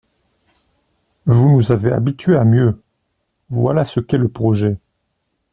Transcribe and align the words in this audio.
Vous 1.27 1.47
nous 1.51 1.71
avez 1.71 1.91
habitués 1.91 2.35
à 2.35 2.43
mieux! 2.43 2.81
Voilà 3.51 3.85
ce 3.85 3.99
qu’est 3.99 4.17
le 4.17 4.29
projet. 4.29 4.77